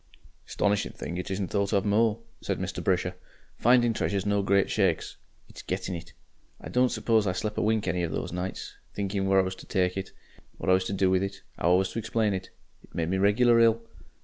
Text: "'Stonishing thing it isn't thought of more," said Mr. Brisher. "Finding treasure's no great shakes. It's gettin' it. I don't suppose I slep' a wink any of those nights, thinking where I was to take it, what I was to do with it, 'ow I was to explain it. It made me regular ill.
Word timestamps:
"'Stonishing 0.47 0.93
thing 0.95 1.15
it 1.17 1.29
isn't 1.29 1.49
thought 1.49 1.71
of 1.71 1.85
more," 1.85 2.21
said 2.41 2.57
Mr. 2.57 2.83
Brisher. 2.83 3.13
"Finding 3.59 3.93
treasure's 3.93 4.25
no 4.25 4.41
great 4.41 4.67
shakes. 4.67 5.17
It's 5.47 5.61
gettin' 5.61 5.93
it. 5.93 6.13
I 6.59 6.69
don't 6.69 6.89
suppose 6.89 7.27
I 7.27 7.33
slep' 7.33 7.59
a 7.59 7.61
wink 7.61 7.87
any 7.87 8.01
of 8.01 8.11
those 8.11 8.31
nights, 8.33 8.73
thinking 8.95 9.27
where 9.27 9.37
I 9.39 9.43
was 9.43 9.53
to 9.57 9.67
take 9.67 9.95
it, 9.97 10.11
what 10.57 10.71
I 10.71 10.73
was 10.73 10.85
to 10.85 10.93
do 10.93 11.11
with 11.11 11.21
it, 11.21 11.43
'ow 11.59 11.73
I 11.73 11.77
was 11.77 11.91
to 11.91 11.99
explain 11.99 12.33
it. 12.33 12.49
It 12.83 12.95
made 12.95 13.09
me 13.09 13.19
regular 13.19 13.59
ill. 13.59 13.79